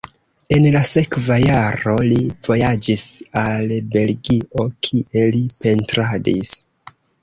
En 0.55 0.63
la 0.75 0.79
sekva 0.91 1.37
jaro 1.43 1.93
li 2.07 2.17
vojaĝis 2.49 3.05
al 3.45 3.77
Belgio, 3.95 4.69
kie 4.91 5.31
li 5.39 5.47
pentradis. 5.65 6.61